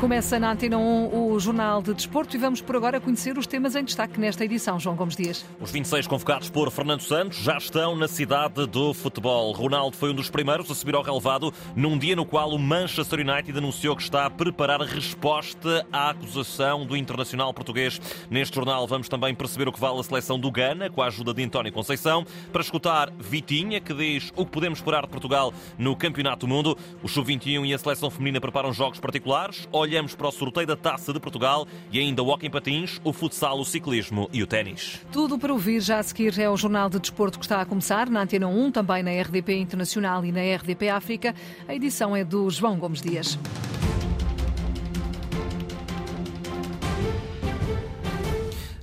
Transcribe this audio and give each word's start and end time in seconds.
Começa 0.00 0.38
na 0.38 0.52
Antena 0.52 0.76
1 0.76 1.32
o 1.32 1.40
Jornal 1.40 1.80
de 1.80 1.94
Desporto 1.94 2.36
e 2.36 2.38
vamos 2.38 2.60
por 2.60 2.76
agora 2.76 3.00
conhecer 3.00 3.38
os 3.38 3.46
temas 3.46 3.74
em 3.74 3.82
destaque 3.82 4.20
nesta 4.20 4.44
edição. 4.44 4.78
João 4.78 4.94
Gomes 4.94 5.16
Dias. 5.16 5.42
Os 5.58 5.70
26 5.70 6.06
convocados 6.06 6.50
por 6.50 6.70
Fernando 6.70 7.00
Santos 7.00 7.38
já 7.38 7.56
estão 7.56 7.96
na 7.96 8.06
cidade 8.06 8.66
do 8.66 8.92
futebol. 8.92 9.52
Ronaldo 9.52 9.96
foi 9.96 10.10
um 10.10 10.14
dos 10.14 10.28
primeiros 10.28 10.70
a 10.70 10.74
subir 10.74 10.94
ao 10.94 11.02
relevado 11.02 11.50
num 11.74 11.96
dia 11.96 12.14
no 12.14 12.26
qual 12.26 12.50
o 12.50 12.58
Manchester 12.58 13.20
United 13.20 13.56
anunciou 13.56 13.96
que 13.96 14.02
está 14.02 14.26
a 14.26 14.30
preparar 14.30 14.82
resposta 14.82 15.86
à 15.90 16.10
acusação 16.10 16.84
do 16.84 16.94
internacional 16.94 17.54
português. 17.54 17.98
Neste 18.28 18.54
jornal 18.54 18.86
vamos 18.86 19.08
também 19.08 19.34
perceber 19.34 19.66
o 19.66 19.72
que 19.72 19.80
vale 19.80 19.98
a 19.98 20.02
seleção 20.02 20.38
do 20.38 20.50
Ghana 20.50 20.90
com 20.90 21.00
a 21.00 21.06
ajuda 21.06 21.32
de 21.32 21.42
António 21.42 21.72
Conceição 21.72 22.26
para 22.52 22.60
escutar 22.60 23.10
Vitinha 23.18 23.80
que 23.80 23.94
diz 23.94 24.30
o 24.36 24.44
que 24.44 24.52
podemos 24.52 24.78
esperar 24.78 25.04
de 25.04 25.08
Portugal 25.08 25.54
no 25.78 25.96
Campeonato 25.96 26.46
do 26.46 26.48
Mundo. 26.52 26.76
O 27.02 27.08
Sub-21 27.08 27.66
e 27.66 27.72
a 27.72 27.78
seleção 27.78 28.10
feminina 28.10 28.42
preparam 28.42 28.74
jogos 28.74 29.00
particulares 29.00 29.66
olhamos 29.86 30.14
para 30.14 30.28
o 30.28 30.32
sorteio 30.32 30.66
da 30.66 30.76
Taça 30.76 31.12
de 31.12 31.20
Portugal 31.20 31.66
e 31.92 31.98
ainda 31.98 32.22
o 32.22 32.28
hockey 32.28 32.50
patins, 32.50 33.00
o 33.04 33.12
futsal, 33.12 33.58
o 33.58 33.64
ciclismo 33.64 34.28
e 34.32 34.42
o 34.42 34.46
ténis. 34.46 35.00
Tudo 35.12 35.38
para 35.38 35.52
ouvir 35.52 35.80
já 35.80 35.98
a 35.98 36.02
seguir 36.02 36.38
é 36.38 36.50
o 36.50 36.56
Jornal 36.56 36.90
de 36.90 36.98
Desporto 36.98 37.38
que 37.38 37.44
está 37.44 37.60
a 37.60 37.64
começar 37.64 38.10
na 38.10 38.22
Antena 38.22 38.48
1, 38.48 38.72
também 38.72 39.02
na 39.02 39.10
RDP 39.10 39.54
Internacional 39.54 40.24
e 40.24 40.32
na 40.32 40.40
RDP 40.40 40.88
África. 40.88 41.34
A 41.68 41.74
edição 41.74 42.16
é 42.16 42.24
do 42.24 42.50
João 42.50 42.78
Gomes 42.78 43.00
Dias. 43.00 43.38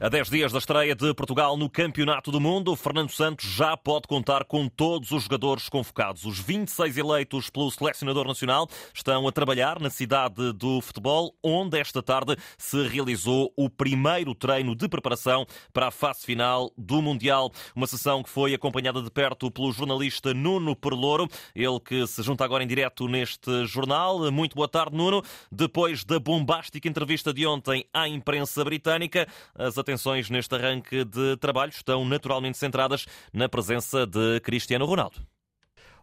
A 0.04 0.10
10 0.10 0.30
dias 0.30 0.52
da 0.52 0.58
estreia 0.58 0.94
de 0.94 1.14
Portugal 1.14 1.56
no 1.56 1.70
Campeonato 1.70 2.30
do 2.30 2.38
Mundo, 2.38 2.76
Fernando 2.76 3.10
Santos 3.10 3.50
já 3.50 3.78
pode 3.78 4.06
contar 4.06 4.44
com 4.44 4.68
todos 4.68 5.12
os 5.12 5.24
jogadores 5.24 5.70
convocados. 5.70 6.26
Os 6.26 6.42
26 6.42 6.98
eleitos 6.98 7.50
pelo 7.50 7.72
selecionador 7.72 8.28
nacional 8.28 8.68
estão 8.94 9.26
a 9.26 9.32
trabalhar 9.32 9.80
na 9.80 9.90
cidade 9.90 10.52
do 10.52 10.82
futebol, 10.82 11.34
onde 11.42 11.80
esta 11.80 12.04
tarde 12.04 12.36
se 12.58 12.86
realizou 12.86 13.54
o 13.56 13.70
primeiro 13.70 14.36
treino 14.36 14.76
de 14.76 14.90
preparação 14.90 15.46
para 15.72 15.88
a 15.88 15.92
fase 15.92 16.26
final 16.26 16.70
do 16.78 17.02
Mundial. 17.02 17.50
Uma 17.74 17.88
sessão 17.88 18.22
que 18.22 18.30
foi 18.30 18.54
acompanhada 18.54 19.02
de 19.02 19.10
perto 19.10 19.50
pelo 19.50 19.72
jornalista 19.72 20.34
Nuno 20.34 20.76
Perlouro, 20.76 21.30
ele 21.56 21.80
que 21.80 22.06
se 22.08 22.22
junta 22.24 22.44
agora 22.44 22.62
em 22.62 22.68
direto 22.68 23.08
neste 23.08 23.66
jornal. 23.68 24.30
Muito 24.34 24.54
boa 24.54 24.68
tarde, 24.68 24.98
Nuno. 24.98 25.24
Depois 25.50 26.04
da 26.04 26.20
bombástica 26.20 26.90
entrevista 26.90 27.34
de 27.34 27.48
ontem 27.48 27.86
à 27.94 28.06
imprensa 28.06 28.66
britânica, 28.66 29.26
as 29.56 29.78
atenções 29.78 29.93
atenções 29.94 30.30
neste 30.30 30.56
arranque 30.56 31.06
de 31.06 31.38
trabalho 31.38 31.70
estão 31.70 32.04
naturalmente 32.04 32.58
centradas 32.58 33.06
na 33.32 33.48
presença 33.48 34.08
de 34.08 34.40
Cristiano 34.42 34.86
Ronaldo. 34.86 35.18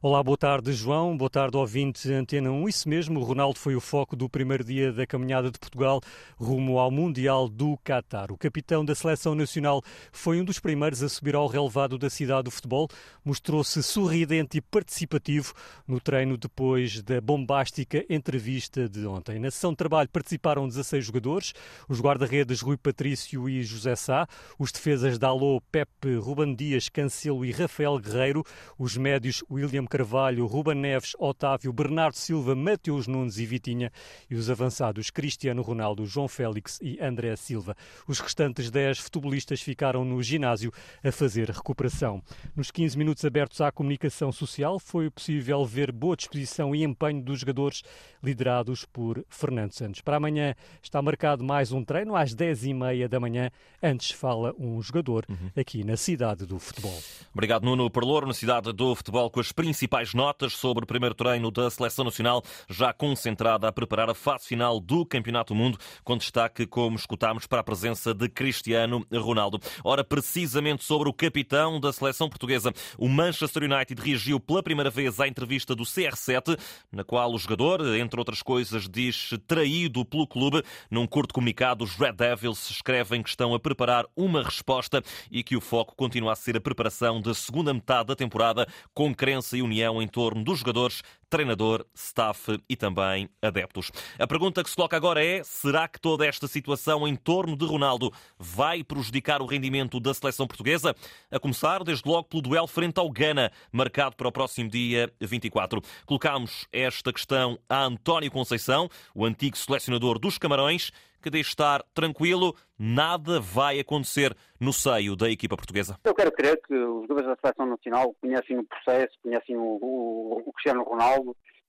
Olá, 0.02 0.22
boa 0.22 0.38
tarde, 0.38 0.72
João. 0.72 1.14
Boa 1.14 1.28
tarde, 1.28 1.58
ouvinte 1.58 2.10
Antena 2.10 2.50
1. 2.50 2.68
Isso 2.70 2.88
mesmo, 2.88 3.20
o 3.20 3.22
Ronaldo 3.22 3.58
foi 3.58 3.76
o 3.76 3.80
foco 3.82 4.16
do 4.16 4.30
primeiro 4.30 4.64
dia 4.64 4.90
da 4.90 5.06
caminhada 5.06 5.50
de 5.50 5.58
Portugal 5.58 6.00
rumo 6.38 6.78
ao 6.78 6.90
Mundial 6.90 7.50
do 7.50 7.76
Qatar. 7.84 8.32
O 8.32 8.38
capitão 8.38 8.82
da 8.82 8.94
seleção 8.94 9.34
nacional 9.34 9.82
foi 10.10 10.40
um 10.40 10.44
dos 10.44 10.58
primeiros 10.58 11.02
a 11.02 11.08
subir 11.10 11.34
ao 11.34 11.46
relevado 11.46 11.98
da 11.98 12.08
cidade 12.08 12.44
do 12.44 12.50
futebol. 12.50 12.88
Mostrou-se 13.22 13.82
sorridente 13.82 14.56
e 14.56 14.62
participativo 14.62 15.52
no 15.86 16.00
treino 16.00 16.38
depois 16.38 17.02
da 17.02 17.20
bombástica 17.20 18.02
entrevista 18.08 18.88
de 18.88 19.04
ontem. 19.04 19.38
Na 19.38 19.50
sessão 19.50 19.72
de 19.72 19.76
trabalho 19.76 20.08
participaram 20.08 20.66
16 20.66 21.04
jogadores, 21.04 21.52
os 21.86 22.00
guarda-redes 22.00 22.62
Rui 22.62 22.78
Patrício 22.78 23.46
e 23.50 23.62
José 23.62 23.94
Sá, 23.96 24.26
os 24.58 24.72
defesas 24.72 25.18
Dalô, 25.18 25.60
Pepe, 25.70 26.14
Ruban 26.14 26.54
Dias, 26.54 26.88
Cancelo 26.88 27.44
e 27.44 27.52
Rafael 27.52 27.98
Guerreiro, 27.98 28.42
os 28.78 28.96
médios 28.96 29.44
William 29.50 29.89
Carvalho, 29.90 30.46
Ruba 30.46 30.72
Neves, 30.72 31.16
Otávio, 31.18 31.72
Bernardo 31.72 32.14
Silva, 32.14 32.54
Mateus 32.54 33.08
Nunes 33.08 33.38
e 33.38 33.44
Vitinha 33.44 33.90
e 34.30 34.36
os 34.36 34.48
avançados 34.48 35.10
Cristiano 35.10 35.62
Ronaldo, 35.62 36.06
João 36.06 36.28
Félix 36.28 36.78
e 36.80 37.00
André 37.00 37.34
Silva. 37.34 37.76
Os 38.06 38.20
restantes 38.20 38.70
10 38.70 39.00
futebolistas 39.00 39.60
ficaram 39.60 40.04
no 40.04 40.22
ginásio 40.22 40.72
a 41.02 41.10
fazer 41.10 41.50
recuperação. 41.50 42.22
Nos 42.54 42.70
15 42.70 42.96
minutos 42.96 43.24
abertos 43.24 43.60
à 43.60 43.72
comunicação 43.72 44.30
social 44.30 44.78
foi 44.78 45.10
possível 45.10 45.64
ver 45.64 45.90
boa 45.90 46.16
disposição 46.16 46.72
e 46.72 46.84
empenho 46.84 47.20
dos 47.20 47.40
jogadores 47.40 47.82
liderados 48.22 48.84
por 48.84 49.24
Fernando 49.28 49.72
Santos. 49.72 50.00
Para 50.02 50.18
amanhã 50.18 50.54
está 50.80 51.02
marcado 51.02 51.42
mais 51.42 51.72
um 51.72 51.82
treino 51.82 52.14
às 52.14 52.32
10h30 52.32 53.08
da 53.08 53.18
manhã. 53.18 53.50
Antes 53.82 54.12
fala 54.12 54.54
um 54.56 54.80
jogador 54.80 55.26
uhum. 55.28 55.50
aqui 55.56 55.82
na 55.82 55.96
cidade 55.96 56.46
do 56.46 56.60
futebol. 56.60 56.96
Obrigado, 57.34 57.64
Nuno 57.64 57.90
Perlouro, 57.90 58.28
na 58.28 58.34
cidade 58.34 58.72
do 58.72 58.94
futebol, 58.94 59.28
com 59.28 59.40
as 59.40 59.50
principais 59.50 59.79
principais 59.80 60.12
notas 60.12 60.52
sobre 60.52 60.84
o 60.84 60.86
primeiro 60.86 61.14
treino 61.14 61.50
da 61.50 61.70
Seleção 61.70 62.04
Nacional, 62.04 62.42
já 62.68 62.92
concentrada 62.92 63.66
a 63.66 63.72
preparar 63.72 64.10
a 64.10 64.14
fase 64.14 64.46
final 64.46 64.78
do 64.78 65.06
Campeonato 65.06 65.54
do 65.54 65.56
Mundo, 65.56 65.78
com 66.04 66.18
destaque, 66.18 66.66
como 66.66 66.96
escutámos, 66.96 67.46
para 67.46 67.60
a 67.60 67.64
presença 67.64 68.12
de 68.12 68.28
Cristiano 68.28 69.06
Ronaldo. 69.10 69.58
Ora, 69.82 70.04
precisamente 70.04 70.84
sobre 70.84 71.08
o 71.08 71.14
capitão 71.14 71.80
da 71.80 71.94
Seleção 71.94 72.28
Portuguesa, 72.28 72.74
o 72.98 73.08
Manchester 73.08 73.62
United 73.62 74.02
reagiu 74.02 74.38
pela 74.38 74.62
primeira 74.62 74.90
vez 74.90 75.18
à 75.18 75.26
entrevista 75.26 75.74
do 75.74 75.84
CR7, 75.84 76.60
na 76.92 77.02
qual 77.02 77.32
o 77.32 77.38
jogador, 77.38 77.80
entre 77.96 78.20
outras 78.20 78.42
coisas, 78.42 78.86
diz 78.86 79.30
traído 79.46 80.04
pelo 80.04 80.26
clube. 80.26 80.62
Num 80.90 81.06
curto 81.06 81.32
comunicado, 81.32 81.84
os 81.84 81.94
Red 81.94 82.12
Devils 82.12 82.68
escrevem 82.68 83.22
que 83.22 83.30
estão 83.30 83.54
a 83.54 83.58
preparar 83.58 84.04
uma 84.14 84.42
resposta 84.42 85.02
e 85.30 85.42
que 85.42 85.56
o 85.56 85.60
foco 85.60 85.96
continua 85.96 86.34
a 86.34 86.36
ser 86.36 86.54
a 86.54 86.60
preparação 86.60 87.18
da 87.18 87.32
segunda 87.32 87.72
metade 87.72 88.08
da 88.08 88.14
temporada, 88.14 88.68
com 88.92 89.14
crença 89.14 89.56
e 89.56 89.62
união 89.70 90.02
em 90.02 90.08
torno 90.08 90.42
dos 90.42 90.58
jogadores, 90.58 91.02
treinador, 91.30 91.86
staff 91.94 92.60
e 92.68 92.76
também 92.76 93.30
adeptos. 93.40 93.90
A 94.18 94.26
pergunta 94.26 94.62
que 94.62 94.68
se 94.68 94.76
coloca 94.76 94.96
agora 94.96 95.24
é: 95.24 95.42
será 95.44 95.88
que 95.88 96.00
toda 96.00 96.26
esta 96.26 96.48
situação 96.48 97.06
em 97.06 97.14
torno 97.16 97.56
de 97.56 97.64
Ronaldo 97.64 98.12
vai 98.36 98.82
prejudicar 98.82 99.40
o 99.40 99.46
rendimento 99.46 100.00
da 100.00 100.12
seleção 100.12 100.46
portuguesa? 100.46 100.94
A 101.30 101.38
começar, 101.38 101.84
desde 101.84 102.06
logo, 102.06 102.24
pelo 102.24 102.42
duelo 102.42 102.66
frente 102.66 102.98
ao 102.98 103.08
Ghana, 103.08 103.52
marcado 103.72 104.16
para 104.16 104.28
o 104.28 104.32
próximo 104.32 104.68
dia 104.68 105.10
24. 105.20 105.80
Colocámos 106.04 106.66
esta 106.72 107.12
questão 107.12 107.58
a 107.68 107.84
António 107.84 108.30
Conceição, 108.30 108.88
o 109.14 109.24
antigo 109.24 109.56
selecionador 109.56 110.18
dos 110.18 110.36
Camarões, 110.36 110.90
que 111.20 111.30
deixe 111.30 111.50
estar 111.50 111.82
tranquilo, 111.94 112.56
nada 112.78 113.40
vai 113.40 113.78
acontecer 113.78 114.34
no 114.58 114.72
seio 114.72 115.14
da 115.14 115.30
equipa 115.30 115.56
portuguesa. 115.56 115.98
Eu 116.04 116.14
quero 116.14 116.32
crer 116.32 116.60
que 116.62 116.74
os 116.74 117.02
jogadores 117.02 117.26
da 117.26 117.36
Seleção 117.36 117.66
Nacional 117.66 118.14
conhecem 118.20 118.58
o 118.58 118.64
processo, 118.64 119.12
conhecem 119.22 119.56
o, 119.56 119.78
o, 119.80 120.42
o 120.46 120.52
Cristiano 120.52 120.82
Ronaldo 120.82 121.19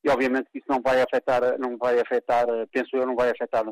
e 0.04 0.10
obviamente 0.10 0.50
que 0.52 0.60
isso 0.60 0.68
não 0.70 0.82
vai 0.82 1.02
afetar, 1.02 1.58
não 1.60 1.78
vai 1.78 2.00
afetar, 2.00 2.46
penso 2.72 2.96
eu, 2.96 3.06
não 3.06 3.16
vai 3.16 3.30
afetar 3.30 3.64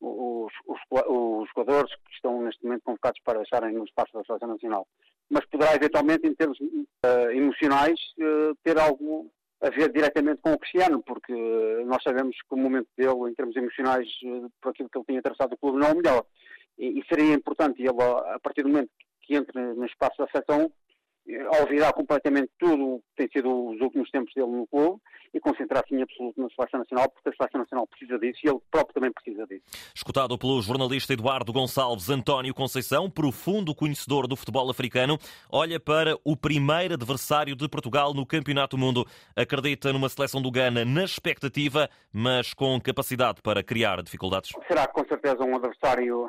os, 0.00 0.52
os, 0.66 0.80
os, 0.90 1.48
jogadores 1.48 1.92
que 1.94 2.14
estão 2.14 2.42
neste 2.42 2.64
momento 2.64 2.82
convocados 2.82 3.20
para 3.24 3.42
estarem 3.42 3.72
no 3.72 3.84
espaço 3.84 4.12
da 4.12 4.24
Seleção 4.24 4.48
Nacional. 4.48 4.86
Mas 5.30 5.44
poderá 5.46 5.74
eventualmente, 5.74 6.26
em 6.26 6.34
termos 6.34 6.58
uh, 6.60 7.30
emocionais, 7.32 7.98
uh, 8.18 8.56
ter 8.64 8.78
algo 8.78 9.30
a 9.60 9.70
ver 9.70 9.92
diretamente 9.92 10.40
com 10.40 10.52
o 10.52 10.58
Cristiano, 10.58 11.02
porque 11.02 11.32
nós 11.86 12.02
sabemos 12.02 12.36
que 12.36 12.54
o 12.54 12.56
momento 12.56 12.88
dele, 12.96 13.30
em 13.30 13.34
termos 13.34 13.56
emocionais, 13.56 14.06
eh, 14.24 14.46
por 14.60 14.70
aquilo 14.70 14.88
que 14.88 14.98
ele 14.98 15.04
tinha 15.08 15.22
traçado 15.22 15.54
o 15.54 15.58
clube, 15.58 15.80
não 15.80 15.88
é 15.88 15.92
o 15.92 15.96
melhor. 15.96 16.24
E, 16.78 17.00
e 17.00 17.04
seria 17.08 17.34
importante 17.34 17.82
ele, 17.82 18.00
a 18.00 18.38
partir 18.38 18.62
do 18.62 18.68
momento 18.68 18.90
que 19.22 19.34
entre 19.34 19.60
no 19.74 19.84
espaço 19.84 20.16
da 20.18 20.28
seleção, 20.28 20.72
olvidar 21.60 21.92
completamente 21.92 22.50
tudo 22.58 22.94
o 22.94 22.98
que 23.00 23.16
tem 23.16 23.28
sido 23.28 23.70
os 23.70 23.80
últimos 23.80 24.10
tempos 24.10 24.32
dele 24.34 24.50
no 24.50 24.66
clube 24.66 25.00
e 25.34 25.40
concentrar-se 25.40 25.94
em 25.94 26.02
absoluto 26.02 26.40
na 26.40 26.48
seleção 26.48 26.80
nacional, 26.80 27.10
porque 27.10 27.28
a 27.28 27.32
seleção 27.32 27.60
nacional 27.60 27.86
precisa 27.86 28.18
disso 28.18 28.40
e 28.44 28.48
ele 28.48 28.58
próprio 28.70 28.94
também 28.94 29.12
precisa 29.12 29.46
disso. 29.46 29.62
Escutado 29.94 30.38
pelo 30.38 30.60
jornalista 30.62 31.12
Eduardo 31.12 31.52
Gonçalves, 31.52 32.08
António 32.08 32.54
Conceição, 32.54 33.10
profundo 33.10 33.74
conhecedor 33.74 34.26
do 34.26 34.36
futebol 34.36 34.70
africano, 34.70 35.18
olha 35.50 35.78
para 35.78 36.16
o 36.24 36.36
primeiro 36.36 36.94
adversário 36.94 37.54
de 37.54 37.68
Portugal 37.68 38.14
no 38.14 38.24
Campeonato 38.24 38.76
do 38.76 38.80
Mundo. 38.80 39.06
Acredita 39.36 39.92
numa 39.92 40.08
seleção 40.08 40.40
do 40.40 40.50
Ghana 40.50 40.84
na 40.84 41.04
expectativa, 41.04 41.90
mas 42.12 42.54
com 42.54 42.80
capacidade 42.80 43.42
para 43.42 43.62
criar 43.62 44.02
dificuldades. 44.02 44.50
Será 44.66 44.86
com 44.86 45.04
certeza 45.06 45.44
um 45.44 45.56
adversário 45.56 46.26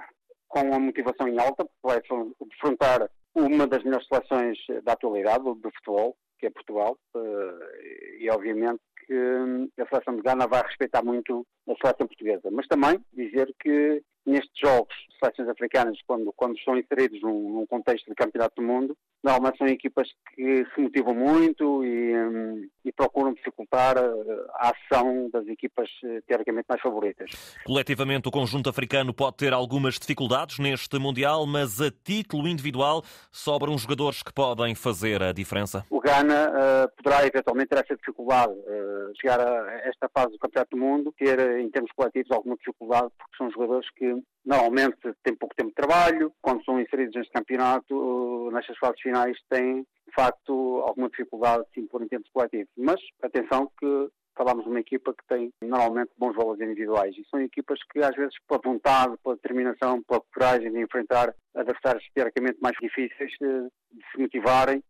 com 0.48 0.74
a 0.74 0.80
motivação 0.80 1.28
em 1.28 1.40
alta, 1.40 1.64
porque 1.64 2.02
vai 2.02 2.02
defrontar 2.50 3.10
uma 3.46 3.68
das 3.68 3.84
melhores 3.84 4.08
seleções 4.08 4.58
da 4.84 4.94
atualidade 4.94 5.44
do 5.44 5.72
futebol, 5.76 6.16
que 6.40 6.48
é 6.48 6.50
Portugal, 6.50 6.98
eh, 7.16 8.18
e 8.20 8.30
obviamente 8.30 8.82
que 9.06 9.14
hum, 9.14 9.70
a 9.80 9.86
seleção 9.88 10.16
de 10.16 10.22
Gana 10.22 10.48
vai 10.48 10.62
respeitar 10.62 11.04
muito 11.04 11.46
a 11.68 11.76
seleção 11.76 12.08
portuguesa. 12.08 12.50
Mas 12.52 12.68
também 12.68 13.04
dizer 13.14 13.54
que 13.60 14.02
nestes 14.30 14.60
jogos 14.60 14.96
seleções 15.20 15.50
africanas, 15.50 15.98
quando, 16.08 16.32
quando 16.36 16.56
estão 16.56 16.78
inseridos 16.78 17.22
num, 17.22 17.50
num, 17.52 17.66
contexto 17.66 18.08
de 18.08 18.16
campeonato 18.16 18.56
do 18.56 18.66
mundo, 18.66 18.98
normalmente 19.24 19.58
são 19.58 19.68
equipas 19.68 20.08
que 20.34 20.66
se 20.74 20.82
motivam 20.82 21.14
muito 21.14 21.84
e, 21.84 22.16
um, 22.16 22.68
e 22.86 22.92
procuram 22.92 23.34
dificultar 23.34 23.98
a 23.98 24.72
ação 24.72 25.30
das 25.32 25.46
equipas 25.48 25.90
eh, 26.06 26.22
teoricamente 26.26 26.66
mais 26.70 26.82
favoritas. 26.82 27.58
Coletivamente, 27.66 28.30
o 28.30 28.32
conjunto 28.32 28.70
africano 28.70 29.14
pode 29.14 29.38
ter 29.38 29.54
algumas 29.54 29.96
dificuldades 29.96 30.58
neste 30.58 30.98
Mundial, 30.98 31.46
mas 31.46 31.82
a 31.82 31.92
título 31.92 32.48
individual 32.48 33.04
sobram 33.32 33.78
jogadores 33.78 34.24
que 34.24 34.34
podem 34.34 34.74
fazer 34.74 35.22
a 35.22 35.34
diferença. 35.34 35.86
O 35.90 36.00
Ghana 36.00 36.50
uh, 36.50 36.96
poderá 36.96 37.26
eventualmente 37.26 37.70
ter 37.70 37.84
essa 37.84 37.96
dificuldade, 37.96 38.54
uh, 38.54 39.14
chegar 39.20 39.40
a 39.40 39.82
esta 39.88 40.10
fase 40.10 40.32
do 40.32 40.40
Campeonato 40.40 40.76
do 40.76 40.82
Mundo, 40.82 41.14
ter 41.18 41.60
em 41.60 41.70
termos 41.70 41.92
coletivos 41.92 42.32
alguma 42.32 42.56
dificuldade, 42.56 43.10
porque 43.18 43.38
são 43.38 43.52
jogadores 43.52 43.90
que 43.92 44.19
normalmente 44.46 44.98
têm 45.24 45.36
pouco 45.36 45.56
tempo 45.56 45.70
de 45.70 45.76
trabalho, 45.76 46.34
quando 46.42 46.64
são 46.64 46.80
inseridos 46.80 47.16
neste 47.16 47.32
campeonato, 47.32 47.96
uh, 47.96 48.52
nestas 48.52 48.78
fases 48.78 49.02
finais, 49.02 49.38
têm 49.50 49.82
de 49.82 50.14
facto 50.16 50.84
alguma 50.88 51.10
dificuldade 51.10 51.64
de 51.66 51.74
se 51.74 51.80
impor 51.82 52.02
em 52.02 52.08
tempos 52.08 52.30
coletivos. 52.32 52.70
Mas 52.78 53.00
atenção 53.22 53.72
que 53.80 54.10
falamos 54.36 54.64
de 54.64 54.70
uma 54.70 54.80
equipa 54.80 55.14
que 55.14 55.28
tem 55.28 55.52
normalmente 55.62 56.12
bons 56.18 56.34
valores 56.36 56.62
individuais 56.62 57.16
e 57.18 57.26
são 57.30 57.42
equipas 57.42 57.78
que 57.92 58.00
às 58.00 58.16
vezes 58.16 58.34
pela 58.48 58.62
vontade, 58.64 59.18
pela 59.22 59.36
determinação, 59.36 60.02
pela 60.04 60.22
coragem 60.34 60.72
de 60.72 60.82
enfrentar 60.82 61.36
adversários 61.54 62.06
teoricamente 62.16 62.58
mais 62.62 62.76
difíceis 62.82 63.32
de, 63.40 63.64
de 63.92 64.12
se 64.12 64.18
motivarem 64.18 64.82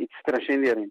e 0.00 0.06
de 0.06 0.16
se 0.16 0.22
transcenderem. 0.24 0.88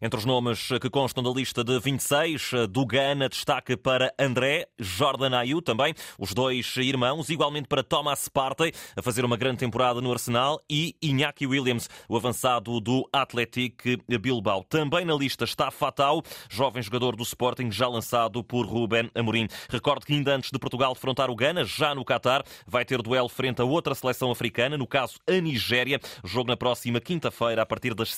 Entre 0.00 0.18
os 0.18 0.24
nomes 0.24 0.68
que 0.80 0.90
constam 0.90 1.22
da 1.22 1.30
lista 1.30 1.64
de 1.64 1.78
26, 1.78 2.52
do 2.70 2.86
Ghana 2.86 3.28
destaque 3.28 3.76
para 3.76 4.12
André, 4.18 4.66
Jordan 4.78 5.36
Ayu 5.36 5.62
também, 5.62 5.94
os 6.18 6.34
dois 6.34 6.76
irmãos, 6.76 7.28
igualmente 7.30 7.68
para 7.68 7.82
Thomas 7.82 8.28
Partey, 8.28 8.72
a 8.96 9.02
fazer 9.02 9.24
uma 9.24 9.36
grande 9.36 9.58
temporada 9.58 10.00
no 10.00 10.12
Arsenal, 10.12 10.60
e 10.70 10.94
Iñaki 11.02 11.46
Williams, 11.46 11.88
o 12.08 12.16
avançado 12.16 12.80
do 12.80 13.08
Athletic 13.12 13.98
Bilbao. 14.20 14.62
Também 14.64 15.04
na 15.04 15.14
lista 15.14 15.44
está 15.44 15.70
Fatau, 15.70 16.22
jovem 16.50 16.82
jogador 16.82 17.16
do 17.16 17.22
Sporting, 17.22 17.70
já 17.70 17.88
lançado 17.88 18.44
por 18.44 18.66
Ruben 18.66 19.10
Amorim. 19.14 19.48
Recordo 19.70 20.06
que 20.06 20.12
ainda 20.12 20.34
antes 20.34 20.50
de 20.50 20.58
Portugal 20.58 20.92
defrontar 20.92 21.30
o 21.30 21.34
Ghana, 21.36 21.64
já 21.64 21.94
no 21.94 22.04
Qatar, 22.04 22.44
vai 22.66 22.84
ter 22.84 23.00
duelo 23.02 23.28
frente 23.28 23.60
a 23.60 23.64
outra 23.64 23.94
seleção 23.94 24.30
africana, 24.30 24.76
no 24.76 24.86
caso 24.86 25.14
a 25.26 25.40
Nigéria, 25.40 25.98
jogo 26.24 26.50
na 26.50 26.56
próxima 26.56 27.00
quinta-feira, 27.00 27.62
a 27.62 27.66
partir 27.66 27.94
das 27.94 28.14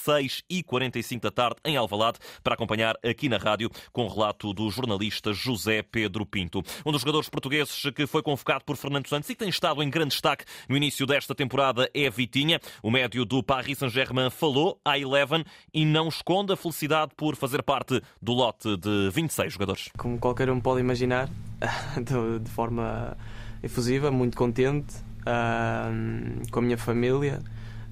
6h45 0.51 1.21
da 1.21 1.31
tarde, 1.31 1.57
em 1.65 1.77
Alvalade, 1.77 2.19
para 2.43 2.55
acompanhar 2.55 2.97
aqui 3.05 3.29
na 3.29 3.37
rádio 3.37 3.71
com 3.93 4.05
o 4.05 4.09
relato 4.09 4.53
do 4.53 4.71
jornalista 4.71 5.33
José 5.33 5.83
Pedro 5.83 6.27
Pinto. 6.27 6.63
Um 6.85 6.93
dos 6.93 7.03
jogadores 7.03 7.29
portugueses 7.29 7.83
que 7.95 8.07
foi 8.07 8.23
convocado 8.23 8.65
por 8.65 8.77
Fernando 8.77 9.09
Santos 9.09 9.29
e 9.31 9.35
que 9.35 9.41
tem 9.41 9.49
estado 9.49 9.83
em 9.83 9.91
grande 9.91 10.11
destaque 10.11 10.45
no 10.69 10.77
início 10.77 11.07
desta 11.07 11.35
temporada 11.35 11.89
é 11.95 12.09
Vitinha. 12.11 12.61
O 12.83 12.91
médio 12.91 13.25
do 13.25 13.43
Paris 13.43 13.79
Saint-Germain 13.79 14.31
falou 14.31 14.81
à 14.85 14.99
Eleven 14.99 15.45
e 15.73 15.85
não 15.85 16.09
esconde 16.09 16.53
a 16.53 16.57
felicidade 16.57 17.13
por 17.17 17.37
fazer 17.37 17.63
parte 17.63 18.01
do 18.21 18.33
lote 18.33 18.77
de 18.77 19.11
26 19.13 19.53
jogadores. 19.53 19.89
Como 19.97 20.19
qualquer 20.19 20.51
um 20.51 20.61
pode 20.61 20.81
imaginar, 20.81 21.29
de 22.43 22.51
forma 22.51 23.17
efusiva, 23.63 24.11
muito 24.11 24.37
contente 24.37 24.95
uh, 25.23 26.51
com 26.51 26.59
a 26.59 26.63
minha 26.63 26.79
família, 26.79 27.41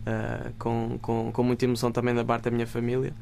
uh, 0.06 0.52
com, 0.58 0.98
com, 1.00 1.32
com 1.32 1.42
muita 1.42 1.64
emoção 1.64 1.90
também 1.90 2.14
da 2.14 2.24
parte 2.24 2.44
da 2.44 2.50
minha 2.50 2.66
família. 2.66 3.12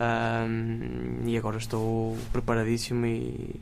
Um, 0.00 1.28
e 1.28 1.36
agora 1.36 1.58
estou 1.58 2.16
preparadíssimo 2.32 3.04
e, 3.04 3.60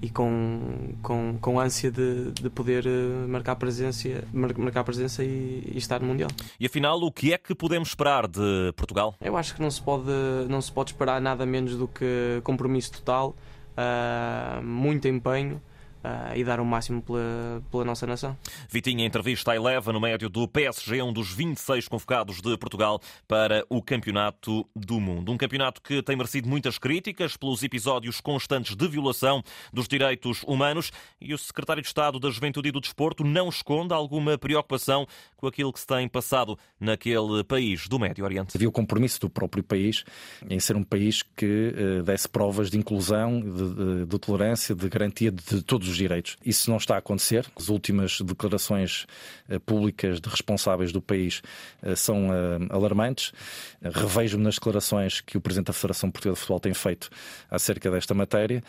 e 0.00 0.08
com, 0.08 0.94
com, 1.02 1.36
com 1.40 1.58
ânsia 1.58 1.90
de, 1.90 2.30
de 2.30 2.48
poder 2.48 2.86
eh, 2.86 3.26
marcar 3.26 3.56
presença, 3.56 4.22
marcar 4.32 4.84
presença 4.84 5.24
e, 5.24 5.72
e, 5.72 5.76
estar 5.76 6.00
no 6.00 6.06
Mundial. 6.06 6.30
E 6.60 6.66
afinal, 6.66 7.00
o 7.00 7.10
que 7.10 7.32
é 7.32 7.38
que 7.38 7.56
podemos 7.56 7.88
esperar 7.88 8.28
de 8.28 8.72
Portugal? 8.76 9.16
Eu 9.20 9.36
acho 9.36 9.54
que 9.54 9.60
não 9.60 9.70
se 9.70 9.82
pode, 9.82 10.12
não 10.48 10.60
se 10.60 10.70
pode 10.70 10.92
esperar 10.92 11.20
nada 11.20 11.44
menos 11.44 11.76
do 11.76 11.88
que 11.88 12.40
compromisso 12.44 12.92
total, 12.92 13.34
uh, 13.76 14.62
muito 14.62 15.08
empenho 15.08 15.60
uh, 16.04 16.36
e 16.36 16.44
dar 16.44 16.60
o 16.60 16.64
máximo 16.64 17.02
pela, 17.02 17.62
pela 17.70 17.84
nossa 17.84 18.06
nação. 18.06 18.36
Vitinha, 18.68 19.04
entrevista 19.04 19.52
à 19.52 19.56
Eleva 19.56 19.92
no 19.92 20.00
médio 20.00 20.28
do 20.28 20.46
PSG, 20.46 21.02
um 21.02 21.12
dos 21.12 21.32
26 21.32 21.88
convocados 21.88 22.40
de 22.40 22.56
Portugal 22.58 23.00
para 23.26 23.64
o 23.68 23.82
Campeonato 23.82 24.68
do 24.76 25.00
Mundo. 25.00 25.32
Um 25.32 25.36
campeonato 25.36 25.80
que 25.80 26.02
tem 26.02 26.16
merecido 26.16 26.48
muitas 26.48 26.78
críticas 26.78 27.36
pelos 27.36 27.62
episódios 27.62 28.20
constantes 28.20 28.76
de 28.76 28.88
violação 28.88 29.42
dos 29.72 29.88
direitos 29.88 30.42
humanos 30.46 30.90
e 31.20 31.32
o 31.32 31.38
secretário 31.38 31.82
de 31.82 31.88
Estado 31.88 32.20
da 32.20 32.30
Juventude 32.30 32.68
e 32.68 32.72
do 32.72 32.80
Desporto 32.80 33.24
não 33.24 33.48
esconde 33.48 33.94
alguma 33.94 34.36
preocupação 34.36 35.06
com 35.36 35.46
aquilo 35.46 35.72
que 35.72 35.80
se 35.80 35.86
tem 35.86 36.08
passado 36.08 36.58
naquele 36.78 37.42
país 37.44 37.88
do 37.88 37.98
Médio 37.98 38.24
Oriente. 38.24 38.56
Havia 38.56 38.68
o 38.68 38.72
compromisso 38.72 39.20
do 39.20 39.30
próprio 39.30 39.62
país 39.62 40.04
em 40.48 40.58
ser 40.58 40.76
um 40.76 40.82
país 40.82 41.22
que 41.22 41.74
uh, 41.74 42.02
desse 42.02 42.28
provas 42.28 42.70
de 42.70 42.78
inclusão, 42.78 43.40
de, 43.40 43.50
de, 43.50 44.06
de 44.06 44.18
tolerância, 44.18 44.74
de 44.74 44.88
garantia 44.88 45.30
de 45.30 45.62
todos 45.62 45.88
os 45.88 45.93
dos 45.94 45.96
direitos. 45.96 46.36
Isso 46.44 46.70
não 46.70 46.76
está 46.76 46.96
a 46.96 46.98
acontecer. 46.98 47.46
As 47.56 47.68
últimas 47.68 48.20
declarações 48.20 49.06
eh, 49.48 49.58
públicas 49.58 50.20
de 50.20 50.28
responsáveis 50.28 50.92
do 50.92 51.00
país 51.00 51.40
eh, 51.82 51.94
são 51.94 52.32
eh, 52.32 52.58
alarmantes. 52.70 53.32
Revejo-me 53.82 54.44
nas 54.44 54.56
declarações 54.56 55.20
que 55.20 55.38
o 55.38 55.40
Presidente 55.40 55.68
da 55.68 55.72
Federação 55.72 56.10
Portuguesa 56.10 56.34
de 56.34 56.40
Futebol 56.40 56.60
tem 56.60 56.74
feito 56.74 57.08
acerca 57.50 57.90
desta 57.90 58.14
matéria 58.14 58.62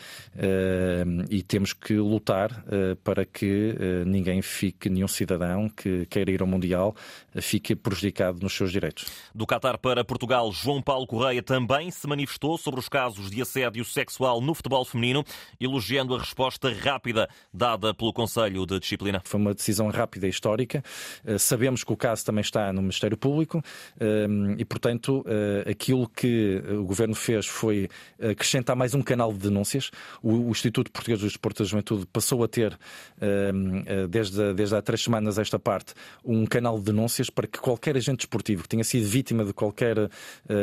e 1.30 1.42
temos 1.42 1.72
que 1.72 1.94
lutar 1.94 2.64
para 3.02 3.24
que 3.24 3.74
ninguém 4.06 4.42
fique, 4.42 4.90
nenhum 4.90 5.08
cidadão 5.08 5.68
que 5.70 6.04
queira 6.06 6.30
ir 6.30 6.42
ao 6.42 6.46
Mundial, 6.46 6.94
fique 7.36 7.74
prejudicado 7.74 8.40
nos 8.42 8.54
seus 8.54 8.70
direitos. 8.70 9.06
Do 9.34 9.46
Qatar 9.46 9.78
para 9.78 10.04
Portugal, 10.04 10.52
João 10.52 10.82
Paulo 10.82 11.06
Correia 11.06 11.42
também 11.42 11.90
se 11.90 12.06
manifestou 12.06 12.58
sobre 12.58 12.80
os 12.80 12.88
casos 12.88 13.30
de 13.30 13.40
assédio 13.40 13.84
sexual 13.84 14.40
no 14.40 14.54
futebol 14.54 14.84
feminino, 14.84 15.24
elogiando 15.58 16.14
a 16.14 16.18
resposta 16.18 16.70
rápida 16.72 17.15
dada 17.52 17.94
pelo 17.94 18.12
Conselho 18.12 18.66
de 18.66 18.78
Disciplina? 18.78 19.22
Foi 19.24 19.40
uma 19.40 19.54
decisão 19.54 19.88
rápida 19.88 20.26
e 20.26 20.30
histórica. 20.30 20.82
Eh, 21.24 21.38
sabemos 21.38 21.82
que 21.84 21.92
o 21.92 21.96
caso 21.96 22.24
também 22.24 22.42
está 22.42 22.72
no 22.72 22.82
Ministério 22.82 23.16
Público 23.16 23.62
eh, 23.98 24.26
e, 24.58 24.64
portanto, 24.64 25.24
eh, 25.26 25.70
aquilo 25.70 26.08
que 26.08 26.62
o 26.68 26.84
Governo 26.84 27.14
fez 27.14 27.46
foi 27.46 27.88
acrescentar 28.20 28.76
mais 28.76 28.94
um 28.94 29.02
canal 29.02 29.32
de 29.32 29.38
denúncias. 29.38 29.90
O 30.22 30.50
Instituto 30.50 30.90
Português 30.90 31.20
do 31.20 31.26
Desporto 31.26 31.62
da 31.62 31.68
Juventude 31.68 32.06
passou 32.06 32.42
a 32.42 32.48
ter, 32.48 32.78
desde, 34.08 34.54
desde 34.54 34.74
há 34.74 34.82
três 34.82 35.02
semanas 35.02 35.38
esta 35.38 35.58
parte, 35.58 35.94
um 36.24 36.44
canal 36.46 36.78
de 36.78 36.84
denúncias 36.84 37.30
para 37.30 37.46
que 37.46 37.58
qualquer 37.58 37.96
agente 37.96 38.18
desportivo 38.18 38.62
que 38.62 38.68
tenha 38.68 38.84
sido 38.84 39.06
vítima 39.06 39.44
de 39.44 39.52
qualquer, 39.52 39.96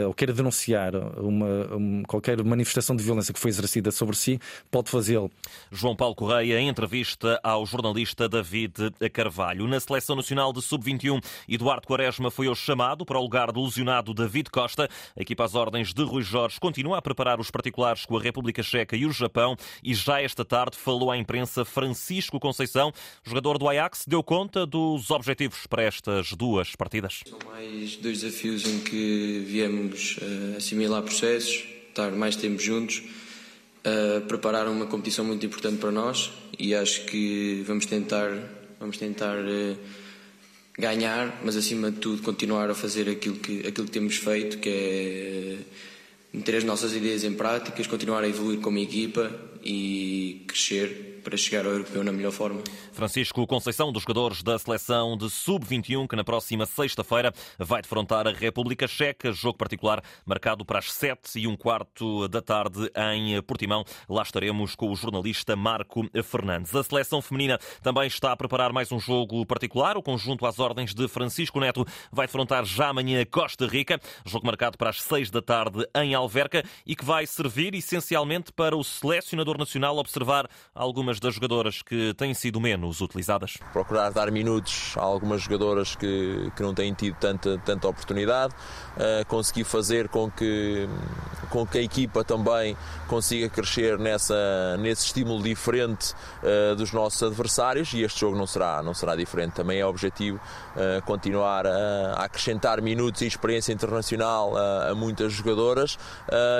ou 0.06 0.14
queira 0.14 0.34
denunciar 0.34 0.96
uma, 0.96 2.04
qualquer 2.08 2.44
manifestação 2.44 2.96
de 2.96 3.04
violência 3.04 3.34
que 3.34 3.40
foi 3.40 3.50
exercida 3.50 3.92
sobre 3.92 4.16
si, 4.16 4.40
pode 4.70 4.90
fazê-lo. 4.90 5.32
João 5.72 5.96
Paulo 5.96 6.16
Correia 6.16 6.43
em 6.52 6.68
entrevista 6.68 7.40
ao 7.42 7.66
jornalista 7.66 8.28
David 8.28 8.74
Carvalho. 9.14 9.68
Na 9.68 9.80
Seleção 9.80 10.16
Nacional 10.16 10.52
de 10.52 10.62
Sub-21, 10.62 11.24
Eduardo 11.48 11.88
Quaresma 11.88 12.30
foi 12.30 12.48
o 12.48 12.56
chamado 12.56 13.06
para 13.06 13.18
o 13.18 13.22
lugar 13.22 13.52
do 13.52 13.64
lesionado 13.64 14.14
David 14.14 14.50
Costa. 14.50 14.90
A 15.16 15.22
equipa 15.22 15.46
às 15.46 15.56
ordens 15.56 15.94
de 15.94 16.04
Rui 16.04 16.22
Jorge 16.24 16.60
continua 16.60 16.98
a 16.98 17.02
preparar 17.02 17.40
os 17.40 17.50
particulares 17.50 18.06
com 18.06 18.18
a 18.18 18.22
República 18.22 18.62
Checa 18.62 18.96
e 18.96 19.06
o 19.06 19.12
Japão 19.12 19.56
e 19.82 19.94
já 19.94 20.22
esta 20.22 20.44
tarde 20.44 20.78
falou 20.78 21.10
à 21.12 21.18
imprensa 21.18 21.64
Francisco 21.64 22.40
Conceição, 22.40 22.92
jogador 23.24 23.58
do 23.58 23.70
Ajax, 23.70 24.04
deu 24.08 24.22
conta 24.22 24.66
dos 24.66 25.10
objetivos 25.12 25.66
para 25.68 25.84
estas 25.84 26.34
duas 26.34 26.76
partidas. 26.76 27.22
São 27.26 27.40
mais 27.50 27.96
dois 27.96 28.22
desafios 28.22 28.66
em 28.66 28.80
que 28.80 29.46
viemos 29.48 30.18
uh, 30.18 30.58
assimilar 30.58 31.02
processos, 31.04 31.64
estar 31.90 32.12
mais 32.12 32.36
tempo 32.36 32.60
juntos 32.60 33.04
uh, 33.86 34.22
prepararam 34.22 34.72
uma 34.72 34.86
competição 34.86 35.26
muito 35.26 35.46
importante 35.46 35.78
para 35.78 35.92
nós 35.92 36.32
e 36.58 36.74
acho 36.74 37.06
que 37.06 37.64
vamos 37.66 37.86
tentar, 37.86 38.32
vamos 38.80 38.98
tentar 38.98 39.38
uh, 39.38 39.78
ganhar, 40.78 41.42
mas 41.44 41.56
acima 41.56 41.92
de 41.92 41.98
tudo 41.98 42.22
continuar 42.22 42.70
a 42.70 42.76
fazer 42.76 43.10
aquilo 43.10 43.36
que, 43.36 43.68
aquilo 43.68 43.86
que 43.86 43.94
temos 43.94 44.16
feito, 44.18 44.58
que 44.58 44.70
é 44.70 45.58
meter 46.34 46.56
as 46.56 46.64
nossas 46.64 46.96
ideias 46.96 47.24
em 47.24 47.34
práticas, 47.34 47.86
continuar 47.86 48.24
a 48.24 48.28
evoluir 48.28 48.60
como 48.60 48.80
equipa 48.80 49.32
e 49.64 50.46
crescer 50.48 51.22
para 51.24 51.38
chegar 51.38 51.66
ao 51.66 51.72
europeu 51.72 52.04
na 52.04 52.12
melhor 52.12 52.32
forma. 52.32 52.62
Francisco 52.92 53.48
Conceição, 53.48 53.92
dos 53.92 54.04
jogadores 54.04 54.44
da 54.44 54.60
seleção 54.60 55.18
de 55.18 55.30
sub-21, 55.30 56.08
que 56.08 56.16
na 56.16 56.24
próxima 56.24 56.66
sexta-feira 56.66 57.34
vai 57.58 57.82
defrontar 57.82 58.28
a 58.28 58.32
República 58.32 58.88
Checa, 58.88 59.32
jogo 59.32 59.58
particular 59.58 60.04
marcado 60.26 60.66
para 60.66 60.80
as 60.80 60.92
sete 60.92 61.40
e 61.40 61.48
um 61.48 61.56
quarto 61.56 62.28
da 62.28 62.42
tarde 62.42 62.92
em 63.16 63.42
Portimão. 63.42 63.86
Lá 64.08 64.22
estaremos 64.22 64.76
com 64.76 64.92
o 64.92 64.96
jornalista 64.96 65.56
Marco 65.56 66.06
Fernandes. 66.24 66.76
A 66.76 66.84
seleção 66.84 67.22
feminina 67.22 67.58
também 67.82 68.08
está 68.08 68.34
a 68.34 68.38
preparar 68.38 68.74
mais 68.74 68.92
um 68.92 69.00
jogo 69.00 69.46
particular. 69.46 69.98
O 69.98 70.04
conjunto 70.04 70.46
às 70.46 70.60
ordens 70.60 70.94
de 70.94 71.08
Francisco 71.08 71.60
Neto 71.60 71.86
vai 72.12 72.28
defrontar 72.28 72.66
já 72.66 72.90
amanhã 72.90 73.24
Costa 73.26 73.66
Rica, 73.66 74.00
jogo 74.26 74.46
marcado 74.46 74.78
para 74.78 74.90
as 74.90 75.02
seis 75.02 75.32
da 75.32 75.42
tarde 75.42 75.88
em 75.96 76.14
Alverca 76.14 76.64
e 76.86 76.96
que 76.96 77.06
vai 77.06 77.26
servir 77.26 77.74
essencialmente 77.74 78.52
para 78.52 78.76
o 78.76 78.84
selecionador 78.84 79.53
nacional 79.58 79.98
observar 79.98 80.50
algumas 80.74 81.14
algumas 81.14 81.20
das 81.20 81.36
jogadoras 81.36 81.82
que 81.82 82.14
têm 82.14 82.34
sido 82.34 82.60
menos 82.62 83.02
utilizadas. 83.02 83.58
Procurar 83.72 84.12
dar 84.12 84.32
minutos 84.32 84.96
a 84.98 85.02
algumas 85.02 85.42
jogadoras 85.42 85.96
que, 85.96 86.52
que 86.56 86.64
não 86.64 86.74
têm 86.74 86.94
tido 86.94 87.16
tanta, 87.20 87.58
tanta 87.60 87.88
oportunidade, 87.88 88.54
uh, 88.54 89.26
conseguir 89.28 89.64
fazer 89.64 90.08
com 90.08 90.32
que, 90.32 90.88
com 91.50 91.66
que 91.66 91.78
a 91.78 91.82
equipa 91.82 92.24
também 92.24 92.78
consiga 93.08 93.50
crescer 93.50 94.00
nessa, 94.00 94.78
nesse 94.78 95.08
estímulo 95.08 95.44
diferente 95.44 96.14
uh, 96.42 96.76
dos 96.76 96.92
nossos 96.92 97.22
adversários 97.22 97.94
e 97.94 98.02
este 98.02 98.22
jogo 98.22 98.38
não 98.38 98.48
será, 98.48 98.82
não 98.82 98.94
será 98.94 99.16
diferente. 99.16 99.54
Também 99.54 99.80
é 99.80 99.86
objetivo 99.86 100.38
uh, 100.38 101.02
continuar 101.06 101.68
a, 101.68 102.14
a, 102.18 102.24
acrescentar 102.24 102.82
minutos 102.82 103.22
e 103.22 103.28
experiência 103.28 103.74
internacional 103.74 104.56
a, 104.56 104.92
a 104.92 104.96
muitas 104.96 105.34
jogadoras 105.34 105.98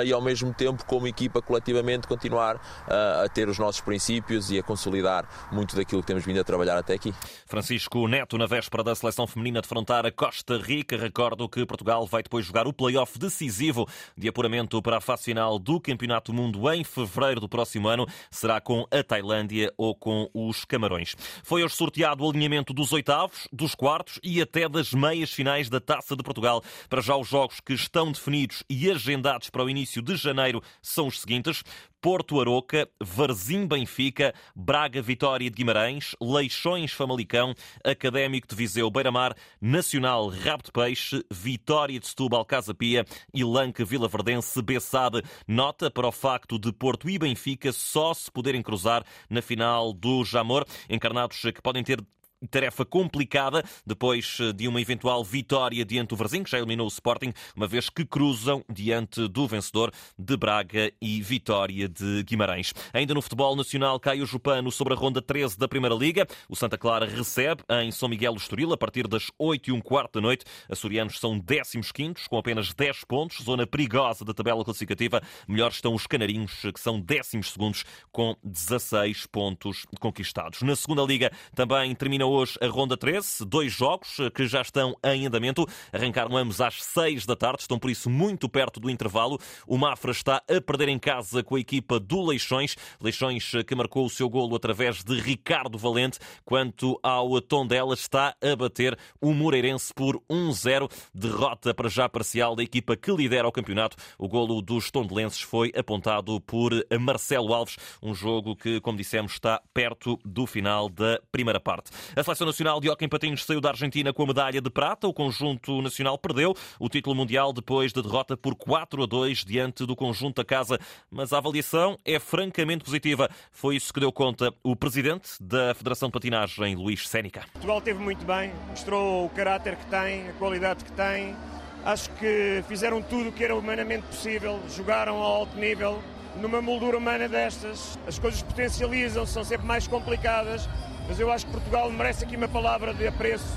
e 0.04 0.12
ao 0.12 0.20
mesmo 0.20 0.52
tempo, 0.52 0.84
como 0.84 1.06
equipa 1.06 1.40
coletivamente, 1.40 2.06
continuar 2.06 2.60
a 2.86 3.28
ter 3.28 3.48
os 3.48 3.58
nossos 3.58 3.80
princípios 3.80 4.50
e 4.50 4.58
a 4.58 4.62
consolidar 4.62 5.28
muito 5.52 5.76
daquilo 5.76 6.00
que 6.02 6.06
temos 6.06 6.24
vindo 6.24 6.40
a 6.40 6.44
trabalhar 6.44 6.76
até 6.78 6.94
aqui. 6.94 7.14
Francisco 7.46 8.06
Neto, 8.08 8.36
na 8.38 8.46
véspera 8.46 8.82
da 8.82 8.94
seleção 8.94 9.26
feminina 9.26 9.60
de 9.60 9.68
frontar 9.68 10.06
a 10.06 10.10
Costa 10.10 10.58
Rica, 10.58 10.96
recordo 10.96 11.48
que 11.48 11.64
Portugal 11.66 12.06
vai 12.06 12.22
depois 12.22 12.46
jogar 12.46 12.66
o 12.66 12.72
play-off 12.72 13.18
decisivo 13.18 13.88
de 14.16 14.28
apuramento 14.28 14.80
para 14.82 14.98
a 14.98 15.00
fase 15.00 15.24
final 15.24 15.58
do 15.58 15.80
Campeonato 15.80 16.32
do 16.32 16.36
Mundo 16.36 16.70
em 16.72 16.84
fevereiro 16.84 17.40
do 17.40 17.48
próximo 17.48 17.88
ano. 17.88 18.06
Será 18.30 18.60
com 18.60 18.86
a 18.90 19.02
Tailândia 19.02 19.72
ou 19.76 19.94
com 19.94 20.28
os 20.32 20.64
Camarões. 20.64 21.14
Foi 21.42 21.62
hoje 21.62 21.74
sorteado 21.74 22.24
o 22.24 22.30
alinhamento 22.30 22.72
dos 22.72 22.92
oitavos, 22.92 23.48
dos 23.52 23.74
quartos 23.74 24.18
e 24.22 24.40
até 24.40 24.68
das 24.68 24.92
meias 24.92 25.30
finais 25.30 25.68
da 25.68 25.80
Taça 25.80 26.16
de 26.16 26.22
Portugal. 26.22 26.62
Para 26.88 27.00
já 27.00 27.16
os 27.16 27.28
jogos 27.28 27.60
que 27.60 27.72
estão 27.72 28.12
definidos 28.12 28.64
e 28.68 28.90
agendados 28.90 29.50
para 29.50 29.64
o 29.64 29.70
início 29.70 30.02
de 30.02 30.16
janeiro 30.16 30.62
são 30.82 31.06
os 31.06 31.20
seguintes. 31.20 31.62
Porto 32.00 32.38
Aroca, 32.38 32.73
Varzim 33.00 33.66
Benfica, 33.66 34.34
Braga 34.54 35.00
Vitória 35.00 35.48
de 35.48 35.56
Guimarães, 35.56 36.14
Leixões 36.20 36.92
Famalicão, 36.92 37.54
Académico 37.84 38.48
de 38.48 38.54
Viseu 38.54 38.90
Beira-Mar, 38.90 39.34
Nacional 39.60 40.28
Rabo 40.28 40.64
de 40.64 40.72
Peixe, 40.72 41.24
Vitória 41.30 41.98
de 41.98 42.06
Setúbal 42.06 42.44
Casa 42.44 42.74
Pia 42.74 43.04
e 43.32 43.44
Lanque 43.44 43.84
Vila 43.84 44.08
Verdense 44.08 44.60
Bessade. 44.60 45.22
Nota 45.46 45.90
para 45.90 46.08
o 46.08 46.12
facto 46.12 46.58
de 46.58 46.72
Porto 46.72 47.08
e 47.08 47.18
Benfica 47.18 47.72
só 47.72 48.12
se 48.12 48.30
poderem 48.30 48.62
cruzar 48.62 49.04
na 49.30 49.40
final 49.40 49.92
do 49.92 50.24
Jamor, 50.24 50.64
encarnados 50.88 51.40
que 51.40 51.62
podem 51.62 51.84
ter 51.84 52.04
tarefa 52.50 52.84
complicada 52.84 53.62
depois 53.86 54.38
eh, 54.40 54.52
de 54.52 54.68
uma 54.68 54.80
eventual 54.80 55.24
vitória 55.24 55.84
diante 55.84 56.08
do 56.08 56.16
Varzim, 56.16 56.42
que 56.42 56.50
já 56.50 56.58
eliminou 56.58 56.86
o 56.86 56.88
Sporting, 56.88 57.32
uma 57.56 57.66
vez 57.66 57.88
que 57.88 58.04
cruzam 58.04 58.64
diante 58.68 59.26
do 59.28 59.46
vencedor 59.46 59.92
de 60.18 60.36
Braga 60.36 60.92
e 61.00 61.20
Vitória 61.20 61.88
de 61.88 62.22
Guimarães. 62.22 62.72
Ainda 62.92 63.14
no 63.14 63.22
futebol 63.22 63.56
nacional, 63.56 63.98
cai 63.98 64.20
o 64.20 64.26
Jupano 64.26 64.70
sobre 64.70 64.94
a 64.94 64.96
ronda 64.96 65.20
13 65.20 65.58
da 65.58 65.66
Primeira 65.68 65.94
Liga. 65.94 66.26
O 66.48 66.56
Santa 66.56 66.76
Clara 66.76 67.06
recebe 67.06 67.62
em 67.82 67.90
São 67.90 68.08
Miguel 68.08 68.34
do 68.34 68.40
Estoril 68.40 68.72
a 68.72 68.76
partir 68.76 69.08
das 69.08 69.30
8 69.38 69.70
e 69.70 69.72
um 69.72 69.80
quarto 69.80 70.14
da 70.14 70.20
noite. 70.20 70.44
Açorianos 70.68 71.18
são 71.18 71.40
15 71.40 71.92
quintos 71.92 72.26
com 72.26 72.38
apenas 72.38 72.72
10 72.74 73.04
pontos, 73.04 73.42
zona 73.42 73.66
perigosa 73.66 74.24
da 74.24 74.34
tabela 74.34 74.64
classificativa. 74.64 75.22
Melhores 75.48 75.76
estão 75.76 75.94
os 75.94 76.06
Canarinhos, 76.06 76.52
que 76.72 76.80
são 76.80 77.00
12 77.00 77.42
segundos 77.42 77.84
com 78.12 78.36
16 78.42 79.26
pontos 79.26 79.86
conquistados. 80.00 80.62
Na 80.62 80.76
segunda 80.76 81.02
Liga 81.02 81.30
também 81.54 81.94
termina 81.94 82.26
hoje 82.26 82.33
a 82.60 82.66
ronda 82.66 82.96
13, 82.96 83.44
dois 83.44 83.72
jogos 83.72 84.18
eh, 84.18 84.30
que 84.30 84.46
já 84.46 84.60
estão 84.60 84.96
em 85.04 85.26
andamento. 85.26 85.66
Arrancaram 85.92 86.36
ambos 86.36 86.60
às 86.60 86.82
6 86.82 87.26
da 87.26 87.36
tarde, 87.36 87.62
estão 87.62 87.78
por 87.78 87.90
isso 87.90 88.10
muito 88.10 88.48
perto 88.48 88.80
do 88.80 88.90
intervalo. 88.90 89.38
O 89.66 89.78
Mafra 89.78 90.10
está 90.10 90.42
a 90.48 90.60
perder 90.60 90.88
em 90.88 90.98
casa 90.98 91.42
com 91.42 91.56
a 91.56 91.60
equipa 91.60 92.00
do 92.00 92.24
Leixões. 92.26 92.76
Leixões 93.00 93.54
eh, 93.54 93.62
que 93.62 93.74
marcou 93.74 94.04
o 94.04 94.10
seu 94.10 94.28
golo 94.28 94.56
através 94.56 95.04
de 95.04 95.20
Ricardo 95.20 95.78
Valente, 95.78 96.18
quanto 96.44 96.98
ao 97.02 97.40
Tondela 97.40 97.94
está 97.94 98.34
a 98.42 98.56
bater 98.56 98.98
o 99.20 99.32
Moreirense 99.32 99.92
por 99.94 100.20
1-0. 100.28 100.90
Derrota 101.14 101.72
para 101.72 101.88
já 101.88 102.08
parcial 102.08 102.56
da 102.56 102.62
equipa 102.62 102.96
que 102.96 103.12
lidera 103.12 103.46
o 103.46 103.52
campeonato. 103.52 103.96
O 104.18 104.28
golo 104.28 104.60
dos 104.60 104.90
tondelenses 104.90 105.40
foi 105.40 105.72
apontado 105.76 106.40
por 106.40 106.72
Marcelo 106.98 107.54
Alves, 107.54 107.76
um 108.02 108.14
jogo 108.14 108.56
que, 108.56 108.80
como 108.80 108.98
dissemos, 108.98 109.32
está 109.32 109.60
perto 109.72 110.18
do 110.24 110.46
final 110.46 110.88
da 110.88 111.20
primeira 111.30 111.60
parte. 111.60 111.90
A 112.16 112.23
a 112.24 112.26
Seleção 112.26 112.46
Nacional 112.46 112.80
de 112.80 112.88
Hockey 112.88 113.04
em 113.04 113.08
Patins 113.08 113.44
saiu 113.44 113.60
da 113.60 113.68
Argentina 113.68 114.10
com 114.10 114.22
a 114.22 114.26
medalha 114.26 114.60
de 114.60 114.70
prata. 114.70 115.06
O 115.06 115.12
conjunto 115.12 115.82
nacional 115.82 116.16
perdeu 116.16 116.54
o 116.78 116.88
título 116.88 117.14
mundial 117.14 117.52
depois 117.52 117.92
da 117.92 118.00
derrota 118.00 118.34
por 118.34 118.54
4 118.54 119.02
a 119.02 119.06
2 119.06 119.44
diante 119.44 119.84
do 119.84 119.94
conjunto 119.94 120.36
da 120.36 120.44
casa. 120.44 120.78
Mas 121.10 121.34
a 121.34 121.38
avaliação 121.38 121.98
é 122.02 122.18
francamente 122.18 122.82
positiva. 122.82 123.28
Foi 123.52 123.76
isso 123.76 123.92
que 123.92 124.00
deu 124.00 124.10
conta 124.10 124.54
o 124.62 124.74
presidente 124.74 125.30
da 125.38 125.74
Federação 125.74 126.08
de 126.08 126.12
Patinagem, 126.12 126.74
Luís 126.76 127.06
Sénica. 127.06 127.44
Portugal 127.52 127.80
teve 127.82 127.98
muito 127.98 128.24
bem, 128.24 128.52
mostrou 128.70 129.26
o 129.26 129.28
caráter 129.28 129.76
que 129.76 129.86
tem, 129.86 130.28
a 130.28 130.32
qualidade 130.32 130.82
que 130.82 130.92
tem. 130.92 131.36
Acho 131.84 132.08
que 132.12 132.64
fizeram 132.66 133.02
tudo 133.02 133.28
o 133.28 133.32
que 133.32 133.44
era 133.44 133.54
humanamente 133.54 134.06
possível, 134.06 134.58
jogaram 134.74 135.16
ao 135.16 135.34
alto 135.40 135.56
nível. 135.58 136.02
Numa 136.40 136.62
moldura 136.62 136.96
humana 136.96 137.28
destas, 137.28 137.98
as 138.06 138.18
coisas 138.18 138.42
potencializam, 138.42 139.26
são 139.26 139.44
sempre 139.44 139.66
mais 139.66 139.86
complicadas 139.86 140.66
mas 141.08 141.20
eu 141.20 141.30
acho 141.30 141.46
que 141.46 141.52
Portugal 141.52 141.90
merece 141.90 142.24
aqui 142.24 142.36
uma 142.36 142.48
palavra 142.48 142.94
de 142.94 143.06
apreço 143.06 143.56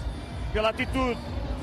pela 0.53 0.69
atitude, 0.69 1.19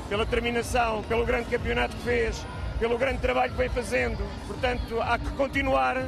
pela 0.09 0.25
determinação, 0.25 1.03
pelo 1.03 1.25
grande 1.25 1.49
campeonato 1.49 1.95
que 1.95 2.03
fez, 2.03 2.45
pelo 2.79 2.97
grande 2.97 3.19
trabalho 3.19 3.51
que 3.51 3.57
vem 3.57 3.69
fazendo. 3.69 4.17
Portanto, 4.47 5.01
há 5.01 5.17
que 5.17 5.29
continuar, 5.31 6.03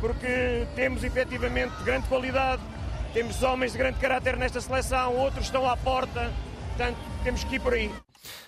porque 0.00 0.66
temos 0.74 1.04
efetivamente 1.04 1.72
grande 1.84 2.06
qualidade, 2.08 2.62
temos 3.12 3.42
homens 3.42 3.72
de 3.72 3.78
grande 3.78 3.98
caráter 3.98 4.36
nesta 4.36 4.60
seleção, 4.60 5.14
outros 5.14 5.46
estão 5.46 5.68
à 5.68 5.76
porta, 5.76 6.30
portanto, 6.68 6.98
temos 7.24 7.44
que 7.44 7.56
ir 7.56 7.60
por 7.60 7.74
aí. 7.74 7.90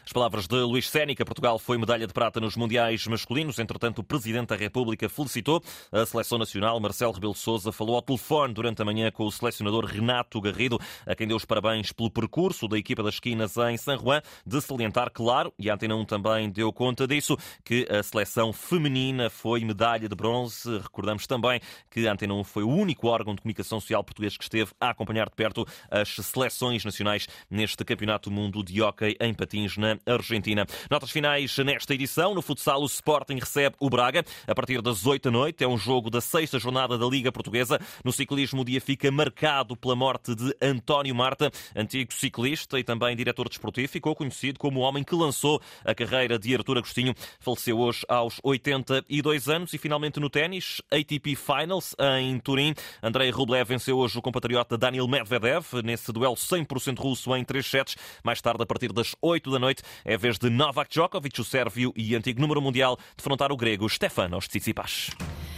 As 0.04 0.12
palavras 0.12 0.46
de 0.46 0.56
Luís 0.56 0.88
Sénica. 0.88 1.24
Portugal 1.24 1.58
foi 1.58 1.78
medalha 1.78 2.06
de 2.06 2.12
prata 2.12 2.40
nos 2.40 2.56
Mundiais 2.56 3.06
masculinos. 3.06 3.58
Entretanto, 3.58 4.00
o 4.00 4.04
Presidente 4.04 4.48
da 4.48 4.56
República 4.56 5.08
felicitou 5.08 5.62
a 5.92 6.04
Seleção 6.06 6.38
Nacional. 6.38 6.78
Marcelo 6.80 7.12
Rebelo 7.12 7.34
Sousa 7.34 7.72
falou 7.72 7.96
ao 7.96 8.02
telefone 8.02 8.54
durante 8.54 8.82
a 8.82 8.84
manhã 8.84 9.10
com 9.10 9.24
o 9.24 9.32
selecionador 9.32 9.84
Renato 9.84 10.40
Garrido, 10.40 10.78
a 11.06 11.14
quem 11.14 11.26
deu 11.26 11.36
os 11.36 11.44
parabéns 11.44 11.92
pelo 11.92 12.10
percurso 12.10 12.68
da 12.68 12.78
equipa 12.78 13.02
das 13.02 13.14
esquinas 13.14 13.56
em 13.56 13.76
San 13.76 13.98
Juan, 13.98 14.20
de 14.46 14.60
salientar, 14.60 15.10
claro, 15.10 15.52
e 15.58 15.70
a 15.70 15.74
Antena 15.74 15.96
1 15.96 16.04
também 16.04 16.50
deu 16.50 16.72
conta 16.72 17.06
disso, 17.06 17.36
que 17.64 17.86
a 17.90 18.02
seleção 18.02 18.52
feminina 18.52 19.30
foi 19.30 19.64
medalha 19.64 20.08
de 20.08 20.14
bronze. 20.14 20.78
Recordamos 20.78 21.26
também 21.26 21.60
que 21.90 22.06
a 22.06 22.12
Antena 22.12 22.34
1 22.34 22.44
foi 22.44 22.62
o 22.62 22.68
único 22.68 23.08
órgão 23.08 23.34
de 23.34 23.42
comunicação 23.42 23.80
social 23.80 24.02
português 24.02 24.36
que 24.36 24.44
esteve 24.44 24.72
a 24.80 24.90
acompanhar 24.90 25.28
de 25.28 25.34
perto 25.34 25.66
as 25.90 26.08
seleções 26.08 26.84
nacionais 26.84 27.26
neste 27.50 27.84
Campeonato 27.84 28.30
do 28.30 28.34
Mundo 28.34 28.62
de 28.62 28.80
Hockey 28.82 29.16
em 29.20 29.34
Patins 29.34 29.67
na 29.76 29.98
Argentina. 30.06 30.66
Notas 30.90 31.10
finais 31.10 31.56
nesta 31.58 31.94
edição. 31.94 32.34
No 32.34 32.42
futsal, 32.42 32.80
o 32.82 32.86
Sporting 32.86 33.38
recebe 33.38 33.76
o 33.80 33.90
Braga 33.90 34.24
a 34.46 34.54
partir 34.54 34.80
das 34.80 35.06
8 35.06 35.24
da 35.24 35.30
noite. 35.30 35.64
É 35.64 35.68
um 35.68 35.76
jogo 35.76 36.10
da 36.10 36.20
sexta 36.20 36.58
jornada 36.58 36.96
da 36.96 37.06
Liga 37.06 37.30
Portuguesa. 37.30 37.80
No 38.04 38.12
ciclismo, 38.12 38.62
o 38.62 38.64
dia 38.64 38.80
fica 38.80 39.10
marcado 39.10 39.76
pela 39.76 39.96
morte 39.96 40.34
de 40.34 40.54
António 40.62 41.14
Marta, 41.14 41.50
antigo 41.74 42.12
ciclista 42.14 42.78
e 42.78 42.84
também 42.84 43.16
diretor 43.16 43.48
desportivo. 43.48 43.88
Ficou 43.88 44.14
conhecido 44.14 44.58
como 44.58 44.80
o 44.80 44.82
homem 44.82 45.04
que 45.04 45.14
lançou 45.14 45.60
a 45.84 45.94
carreira 45.94 46.38
de 46.38 46.54
Artur 46.54 46.78
Agostinho. 46.78 47.14
Faleceu 47.40 47.78
hoje 47.78 48.04
aos 48.08 48.40
82 48.42 49.48
anos 49.48 49.72
e 49.72 49.78
finalmente 49.78 50.20
no 50.20 50.30
ténis, 50.30 50.80
ATP 50.90 51.34
Finals 51.34 51.94
em 52.20 52.38
Turim. 52.38 52.74
Andrei 53.02 53.30
Rublev 53.30 53.68
venceu 53.68 53.98
hoje 53.98 54.18
o 54.18 54.22
compatriota 54.22 54.78
Daniel 54.78 55.08
Medvedev 55.08 55.64
nesse 55.84 56.12
duelo 56.12 56.34
100% 56.34 56.98
russo 56.98 57.34
em 57.36 57.44
3 57.44 57.66
sets. 57.66 57.96
Mais 58.22 58.40
tarde, 58.40 58.62
a 58.62 58.66
partir 58.66 58.92
das 58.92 59.14
8 59.20 59.50
da 59.58 59.60
noite, 59.60 59.82
é 60.04 60.14
a 60.14 60.18
vez 60.18 60.38
de 60.38 60.48
Novak 60.48 60.90
Djokovic, 60.90 61.40
o 61.40 61.44
sérvio 61.44 61.92
e 61.96 62.14
antigo 62.14 62.40
número 62.40 62.62
mundial, 62.62 62.96
defrontar 63.16 63.52
o 63.52 63.56
grego 63.56 63.88
Stefanos 63.88 64.46
Tsitsipas. 64.46 65.10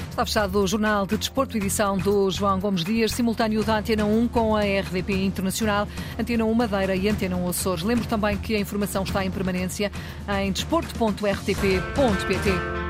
Está 0.09 0.27
fechado 0.27 0.59
o 0.59 0.67
Jornal 0.67 1.07
de 1.07 1.17
Desporto, 1.17 1.57
edição 1.57 1.97
do 1.97 2.29
João 2.31 2.59
Gomes 2.59 2.83
Dias, 2.83 3.13
simultâneo 3.13 3.63
da 3.63 3.79
Antena 3.79 4.05
1 4.05 4.29
com 4.29 4.57
a 4.57 4.63
RDP 4.63 5.25
Internacional, 5.25 5.87
Antena 6.19 6.45
1 6.45 6.55
Madeira 6.55 6.97
e 6.97 7.09
Antena 7.09 7.37
1 7.37 7.49
Açores. 7.49 7.85
Lembro 7.85 8.07
também 8.07 8.37
que 8.37 8.57
a 8.57 8.59
informação 8.59 9.05
está 9.05 9.25
em 9.25 9.31
permanência 9.31 9.93
em 10.43 10.51
desporto.rtp.pt. 10.51 12.71